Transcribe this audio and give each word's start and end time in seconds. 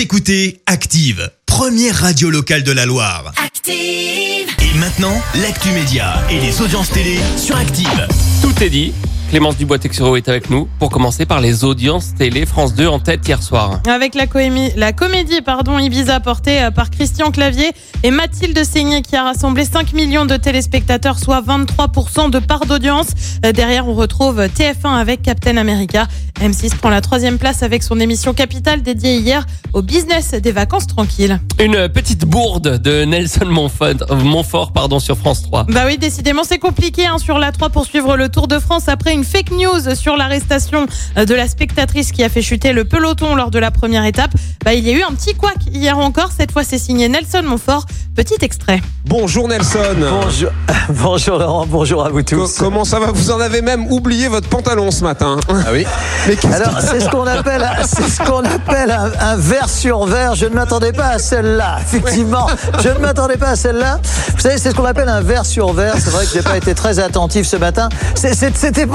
Vous 0.00 0.04
écoutez 0.04 0.62
Active, 0.64 1.30
première 1.44 1.94
radio 1.94 2.30
locale 2.30 2.62
de 2.62 2.72
la 2.72 2.86
Loire. 2.86 3.34
Active. 3.36 3.74
Et 3.74 4.78
maintenant, 4.78 5.20
l'actu 5.42 5.68
média 5.72 6.24
et 6.30 6.40
les 6.40 6.62
audiences 6.62 6.88
télé 6.88 7.18
sur 7.36 7.54
Active. 7.54 8.08
Tout 8.40 8.64
est 8.64 8.70
dit. 8.70 8.94
Clémence 9.30 9.56
Dubois-Texero 9.56 10.16
est 10.16 10.28
avec 10.28 10.50
nous 10.50 10.68
pour 10.80 10.90
commencer 10.90 11.24
par 11.24 11.40
les 11.40 11.62
audiences 11.62 12.16
télé 12.16 12.46
France 12.46 12.74
2 12.74 12.88
en 12.88 12.98
tête 12.98 13.28
hier 13.28 13.40
soir. 13.40 13.78
Avec 13.88 14.16
la, 14.16 14.26
comédie 14.26 15.40
pardon, 15.40 15.78
Ibiza 15.78 16.18
portée 16.18 16.60
euh, 16.64 16.72
par 16.72 16.90
Christian 16.90 17.30
Clavier 17.30 17.70
et 18.02 18.10
Mathilde 18.10 18.64
Seigné 18.64 19.02
qui 19.02 19.14
a 19.14 19.22
rassemblé 19.22 19.64
5 19.64 19.92
millions 19.92 20.26
de 20.26 20.36
téléspectateurs, 20.36 21.20
soit 21.20 21.42
23% 21.42 22.30
de 22.30 22.40
part 22.40 22.66
d'audience. 22.66 23.06
Euh, 23.46 23.52
Derrière, 23.52 23.86
on 23.86 23.94
retrouve 23.94 24.40
TF1 24.40 24.98
avec 24.98 25.22
Captain 25.22 25.58
America. 25.58 26.08
M6 26.40 26.74
prend 26.76 26.88
la 26.88 27.02
troisième 27.02 27.38
place 27.38 27.62
avec 27.62 27.82
son 27.84 28.00
émission 28.00 28.32
Capitale 28.34 28.82
dédiée 28.82 29.16
hier 29.18 29.46
au 29.74 29.82
business 29.82 30.32
des 30.32 30.52
vacances 30.52 30.86
tranquilles. 30.88 31.38
Une 31.60 31.88
petite 31.88 32.24
bourde 32.24 32.78
de 32.78 33.04
Nelson 33.04 33.46
Montfort, 33.46 33.94
Montfort 34.24 34.72
pardon, 34.72 34.98
sur 34.98 35.16
France 35.16 35.42
3. 35.42 35.66
Bah 35.68 35.82
oui, 35.86 35.98
décidément, 35.98 36.42
c'est 36.42 36.58
compliqué 36.58 37.06
hein, 37.06 37.18
sur 37.18 37.38
la 37.38 37.52
3 37.52 37.68
pour 37.68 37.84
suivre 37.84 38.16
le 38.16 38.28
Tour 38.28 38.48
de 38.48 38.58
France 38.58 38.88
après 38.88 39.12
une 39.12 39.19
fake 39.24 39.50
news 39.52 39.94
sur 39.94 40.16
l'arrestation 40.16 40.86
euh, 41.16 41.24
de 41.24 41.34
la 41.34 41.48
spectatrice 41.48 42.12
qui 42.12 42.22
a 42.24 42.28
fait 42.28 42.42
chuter 42.42 42.72
le 42.72 42.84
peloton 42.84 43.34
lors 43.34 43.50
de 43.50 43.58
la 43.58 43.70
première 43.70 44.04
étape. 44.04 44.32
Bah, 44.64 44.74
il 44.74 44.86
y 44.86 44.90
a 44.90 44.92
eu 44.92 45.02
un 45.02 45.12
petit 45.12 45.34
couac 45.34 45.56
hier 45.72 45.98
encore. 45.98 46.32
Cette 46.32 46.52
fois, 46.52 46.64
c'est 46.64 46.78
signé 46.78 47.08
Nelson 47.08 47.42
Montfort. 47.44 47.86
Petit 48.20 48.36
extrait. 48.42 48.82
Bonjour 49.06 49.48
Nelson. 49.48 49.78
Bonjour, 49.98 50.50
bonjour 50.90 51.38
Laurent, 51.38 51.64
bonjour 51.66 52.04
à 52.04 52.10
vous 52.10 52.18
Co- 52.22 52.36
tous. 52.36 52.58
comment 52.58 52.84
ça 52.84 53.00
va? 53.00 53.06
Vous 53.12 53.30
en 53.30 53.40
avez 53.40 53.62
même 53.62 53.90
oublié 53.90 54.28
votre 54.28 54.46
pantalon 54.46 54.90
ce 54.90 55.02
matin. 55.02 55.38
Ah 55.48 55.70
oui 55.72 55.86
Mais 56.28 56.36
Alors, 56.52 56.78
c'est 56.82 57.00
ce 57.00 57.08
qu'on 57.08 57.26
appelle, 57.26 57.66
c'est 57.86 58.10
ce 58.10 58.18
qu'on 58.22 58.44
appelle 58.44 58.90
un, 58.90 59.10
un 59.20 59.36
verre 59.36 59.70
sur 59.70 60.04
verre. 60.04 60.34
Je 60.34 60.44
ne 60.44 60.54
m'attendais 60.54 60.92
pas 60.92 61.06
à 61.06 61.18
celle-là. 61.18 61.78
Effectivement, 61.80 62.46
je 62.82 62.90
ne 62.90 62.98
m'attendais 62.98 63.38
pas 63.38 63.48
à 63.48 63.56
celle-là. 63.56 64.00
Vous 64.34 64.40
savez, 64.40 64.58
c'est 64.58 64.70
ce 64.72 64.74
qu'on 64.74 64.84
appelle 64.84 65.08
un 65.08 65.22
verre 65.22 65.46
sur 65.46 65.72
verre. 65.72 65.94
C'est 65.98 66.10
vrai 66.10 66.26
que 66.26 66.30
j'ai 66.34 66.42
pas 66.42 66.58
été 66.58 66.74
très 66.74 66.98
attentif 66.98 67.46
ce 67.46 67.56
matin. 67.56 67.88
C'était, 68.14 68.50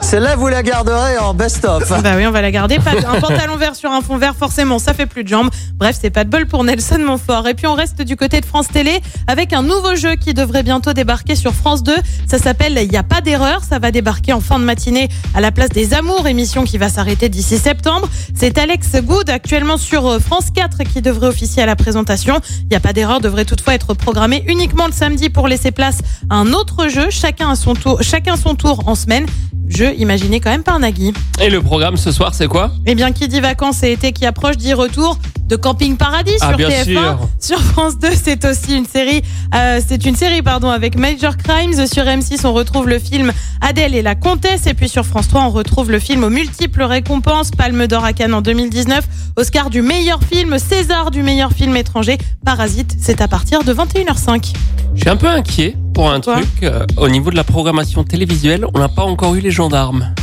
celle-là, 0.00 0.34
vous 0.34 0.48
la 0.48 0.64
garderez 0.64 1.16
en 1.18 1.32
best-of. 1.32 1.88
Bah 2.02 2.14
oui, 2.16 2.26
on 2.26 2.32
va 2.32 2.42
la 2.42 2.50
garder. 2.50 2.80
Pas 2.80 2.90
un 2.90 3.20
pantalon 3.20 3.54
vert 3.54 3.76
sur 3.76 3.92
un 3.92 4.00
fond 4.00 4.18
vert, 4.18 4.34
forcément, 4.36 4.80
ça 4.80 4.94
fait 4.94 5.06
plus 5.06 5.22
de 5.22 5.28
jambes. 5.28 5.50
Bref, 5.76 5.96
c'est 6.00 6.10
pas 6.10 6.24
de 6.24 6.28
bol 6.30 6.46
pour 6.46 6.64
Nelson 6.64 6.98
Montfort. 6.98 7.46
Et 7.46 7.54
puis 7.54 7.68
on 7.68 7.74
reste 7.74 7.99
du 8.04 8.16
côté 8.16 8.40
de 8.40 8.46
France 8.46 8.68
Télé 8.68 9.00
avec 9.26 9.52
un 9.52 9.62
nouveau 9.62 9.94
jeu 9.94 10.14
qui 10.16 10.34
devrait 10.34 10.62
bientôt 10.62 10.92
débarquer 10.92 11.34
sur 11.34 11.54
France 11.54 11.82
2. 11.82 11.94
Ça 12.26 12.38
s'appelle 12.38 12.78
Il 12.82 12.90
n'y 12.90 12.96
a 12.96 13.02
pas 13.02 13.20
d'erreur. 13.20 13.62
Ça 13.64 13.78
va 13.78 13.90
débarquer 13.90 14.32
en 14.32 14.40
fin 14.40 14.58
de 14.58 14.64
matinée 14.64 15.08
à 15.34 15.40
la 15.40 15.52
place 15.52 15.70
des 15.70 15.94
Amours, 15.94 16.26
émission 16.26 16.64
qui 16.64 16.78
va 16.78 16.88
s'arrêter 16.88 17.28
d'ici 17.28 17.58
septembre. 17.58 18.08
C'est 18.34 18.58
Alex 18.58 18.96
Good 19.02 19.30
actuellement 19.30 19.76
sur 19.76 20.06
euh, 20.06 20.18
France 20.18 20.50
4 20.54 20.84
qui 20.84 21.02
devrait 21.02 21.28
officier 21.28 21.62
à 21.62 21.66
la 21.66 21.76
présentation. 21.76 22.40
Il 22.62 22.68
n'y 22.68 22.76
a 22.76 22.80
pas 22.80 22.92
d'erreur 22.92 23.20
devrait 23.20 23.44
toutefois 23.44 23.74
être 23.74 23.94
programmé 23.94 24.44
uniquement 24.46 24.86
le 24.86 24.92
samedi 24.92 25.28
pour 25.30 25.48
laisser 25.48 25.70
place 25.70 25.98
à 26.28 26.36
un 26.36 26.52
autre 26.52 26.88
jeu, 26.88 27.08
chacun 27.10 27.50
à 27.50 27.56
son 27.56 27.74
tour, 27.74 28.02
chacun 28.02 28.36
son 28.36 28.54
tour 28.54 28.82
en 28.86 28.94
semaine. 28.94 29.26
Jeu 29.70 29.94
imaginé 29.96 30.40
quand 30.40 30.50
même 30.50 30.64
par 30.64 30.80
Nagui. 30.80 31.12
Et 31.40 31.48
le 31.48 31.62
programme 31.62 31.96
ce 31.96 32.10
soir, 32.10 32.34
c'est 32.34 32.48
quoi? 32.48 32.72
Eh 32.86 32.96
bien, 32.96 33.12
qui 33.12 33.28
dit 33.28 33.40
vacances 33.40 33.84
et 33.84 33.92
été 33.92 34.12
qui 34.12 34.26
approche 34.26 34.56
dit 34.56 34.74
retour 34.74 35.16
de 35.50 35.56
Camping 35.56 35.96
Paradis 35.96 36.30
Ah, 36.40 36.48
sur 36.48 36.56
bien 36.56 36.68
TF1. 36.68 36.84
sûr. 36.84 37.18
Sur 37.40 37.60
France 37.60 37.98
2, 37.98 38.08
c'est 38.22 38.44
aussi 38.44 38.76
une 38.76 38.86
série. 38.86 39.22
euh, 39.54 39.80
c'est 39.86 40.06
une 40.06 40.14
série, 40.14 40.42
pardon, 40.42 40.70
avec 40.70 40.96
Major 40.96 41.36
Crimes. 41.36 41.86
Sur 41.88 42.04
M6, 42.04 42.46
on 42.46 42.52
retrouve 42.52 42.88
le 42.88 42.98
film 43.00 43.32
Adèle 43.60 43.94
et 43.96 44.02
la 44.02 44.14
Comtesse. 44.14 44.66
Et 44.68 44.74
puis 44.74 44.88
sur 44.88 45.04
France 45.04 45.26
3, 45.28 45.42
on 45.42 45.50
retrouve 45.50 45.90
le 45.90 45.98
film 45.98 46.22
aux 46.22 46.30
multiples 46.30 46.84
récompenses. 46.84 47.50
Palme 47.50 47.86
d'or 47.88 48.04
à 48.04 48.12
Cannes 48.12 48.32
en 48.34 48.42
2019. 48.42 49.04
Oscar 49.36 49.70
du 49.70 49.82
meilleur 49.82 50.20
film. 50.22 50.56
César 50.58 51.10
du 51.10 51.22
meilleur 51.24 51.50
film 51.52 51.76
étranger. 51.76 52.16
Parasite, 52.44 52.96
c'est 53.00 53.20
à 53.20 53.26
partir 53.28 53.64
de 53.64 53.74
21h05. 53.74 54.52
Je 54.94 55.00
suis 55.00 55.10
un 55.10 55.16
peu 55.16 55.28
inquiet 55.28 55.76
pour 55.94 56.10
un 56.10 56.20
truc. 56.20 56.46
euh, 56.62 56.86
au 56.96 57.08
niveau 57.08 57.30
de 57.30 57.36
la 57.36 57.44
programmation 57.44 58.04
télévisuelle, 58.04 58.64
on 58.74 58.78
n'a 58.78 58.88
pas 58.88 59.02
encore 59.04 59.34
eu 59.34 59.40
les 59.40 59.50
gendarmes. 59.50 60.14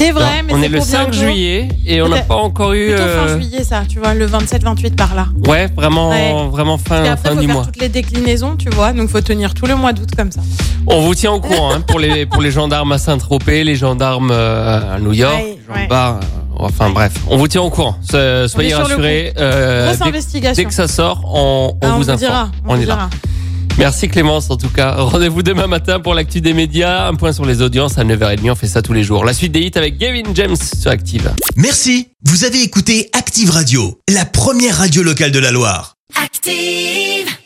C'est 0.00 0.12
vrai, 0.12 0.42
mais 0.46 0.52
on 0.54 0.62
est 0.62 0.68
le 0.68 0.78
pour 0.78 0.86
5 0.86 1.10
bientôt. 1.10 1.26
juillet 1.26 1.68
et 1.86 2.00
on 2.02 2.08
n'a 2.08 2.22
pas 2.22 2.36
encore 2.36 2.72
eu. 2.72 2.86
Plutôt 2.88 3.02
fin 3.02 3.04
euh, 3.28 3.40
juillet, 3.40 3.64
ça, 3.64 3.82
tu 3.88 3.98
vois, 3.98 4.14
le 4.14 4.26
27-28 4.26 4.94
par 4.96 5.14
là. 5.14 5.26
Ouais, 5.46 5.68
vraiment, 5.76 6.10
Ouais. 6.10 6.32
vraiment 6.50 6.78
fin, 6.78 7.04
après, 7.04 7.16
fin 7.30 7.34
faut 7.34 7.40
du 7.40 7.46
faire 7.46 7.54
mois. 7.54 7.64
toutes 7.66 7.80
les 7.80 7.88
déclinaisons, 7.88 8.56
tu 8.56 8.70
vois. 8.70 8.92
Donc, 8.92 9.08
faut 9.10 9.20
tenir 9.20 9.52
tout 9.54 9.66
le 9.66 9.76
mois 9.76 9.92
d'août 9.92 10.08
comme 10.16 10.32
ça. 10.32 10.40
On 10.86 11.02
vous 11.02 11.14
tient 11.14 11.32
au 11.32 11.40
courant 11.40 11.72
hein, 11.74 11.80
pour 11.82 11.98
les 12.00 12.24
pour 12.26 12.40
les 12.40 12.50
gendarmes 12.50 12.92
à 12.92 12.98
Saint-Tropez, 12.98 13.62
les 13.64 13.76
gendarmes 13.76 14.30
euh, 14.32 14.96
à 14.96 14.98
New 14.98 15.12
York, 15.12 15.34
Ouais, 15.34 15.58
les 15.76 15.82
gendarmes, 15.82 16.20
euh, 16.22 16.56
enfin 16.58 16.88
bref, 16.90 17.12
on 17.28 17.36
vous 17.36 17.48
tient 17.48 17.60
au 17.60 17.68
courant. 17.70 17.96
So- 18.00 18.48
Soyez 18.48 18.74
rassurés. 18.74 19.34
euh, 19.38 19.92
dès, 20.54 20.64
que 20.64 20.72
ça 20.72 20.88
sort, 20.88 21.22
on, 21.26 21.74
on 21.74 21.76
Ah, 21.82 21.88
vous 21.90 21.96
vous 21.98 22.10
informe. 22.10 22.18
dira. 22.18 22.50
On, 22.66 22.72
on 22.72 22.76
vous 22.76 22.82
est 22.82 22.86
là. 22.86 23.08
Merci 23.78 24.08
Clémence 24.08 24.50
en 24.50 24.56
tout 24.56 24.68
cas. 24.68 24.94
Rendez-vous 24.96 25.42
demain 25.42 25.66
matin 25.66 26.00
pour 26.00 26.14
l'actu 26.14 26.40
des 26.40 26.52
médias. 26.52 27.06
Un 27.06 27.14
point 27.14 27.32
sur 27.32 27.46
les 27.46 27.62
audiences 27.62 27.98
à 27.98 28.04
9h30. 28.04 28.50
On 28.50 28.54
fait 28.54 28.66
ça 28.66 28.82
tous 28.82 28.92
les 28.92 29.04
jours. 29.04 29.24
La 29.24 29.32
suite 29.32 29.52
des 29.52 29.60
hits 29.60 29.72
avec 29.74 29.98
Gavin 29.98 30.34
James 30.34 30.56
sur 30.56 30.90
Active. 30.90 31.32
Merci. 31.56 32.08
Vous 32.24 32.44
avez 32.44 32.62
écouté 32.62 33.08
Active 33.12 33.50
Radio, 33.50 33.98
la 34.08 34.24
première 34.24 34.76
radio 34.76 35.02
locale 35.02 35.32
de 35.32 35.38
la 35.38 35.50
Loire. 35.50 35.96
Active. 36.22 37.39